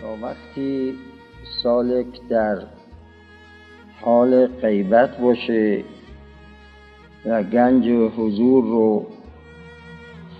[0.00, 0.94] تا وقتی
[1.62, 2.58] سالک در
[4.00, 5.84] حال غیبت باشه
[7.26, 9.06] و گنج حضور رو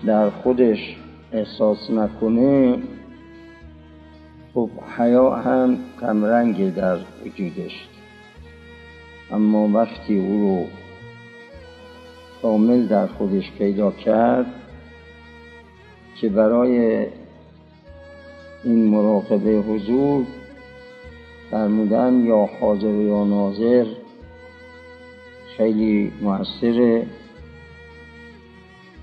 [0.05, 0.97] در خودش
[1.31, 2.77] احساس نکنه
[4.53, 7.87] خب حیا هم کمرنگ در وجودش.
[9.31, 10.65] اما وقتی او رو
[12.41, 14.45] کامل در خودش پیدا کرد
[16.15, 17.05] که برای
[18.63, 20.25] این مراقبه حضور
[21.51, 23.85] فرمودن یا حاضر یا ناظر
[25.57, 27.05] خیلی موثره.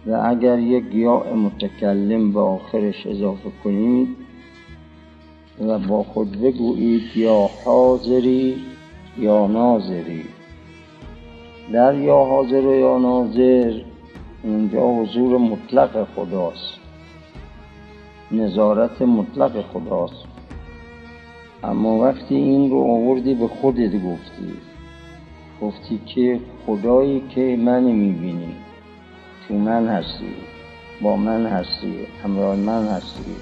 [0.06, 4.08] و اگر یک یا متکلم به آخرش اضافه کنید
[5.60, 8.56] و با خود بگویید یا حاضری
[9.18, 10.24] یا ناظری.
[11.72, 13.80] در یا حاضر یا ناظر
[14.42, 16.87] اونجا حضور مطلق خداست.
[18.32, 20.24] نظارت مطلق خداست.
[21.64, 24.52] اما وقتی این رو آوردی به خودت گفتی
[25.62, 28.54] گفتی که خدایی که من می‌بینی
[29.48, 30.34] تو من هستی
[31.02, 33.36] با من هستی همراه من هستی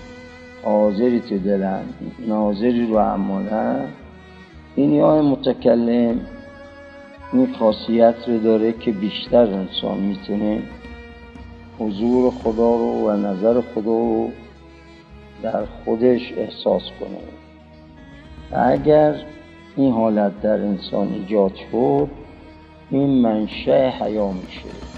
[0.65, 1.83] حاضری تو دلم
[2.27, 3.89] ناظری رو اعمالم.
[4.77, 6.21] این یا متکلم
[7.33, 10.63] این خاصیت رو داره که بیشتر انسان می‌تونه
[11.79, 14.31] حضور خدا رو و نظر خدا رو
[15.53, 17.19] در خودش احساس کنه.
[18.53, 19.15] و اگر
[19.77, 22.09] این حالت در انسان ایجاد شد
[22.91, 24.96] این منشه حیا میشه.